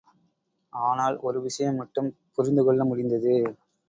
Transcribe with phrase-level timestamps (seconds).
[0.73, 3.35] ஆனால், ஒரு விஷயம் மட்டும் புரிந்து கொள்ள முடிந்தது.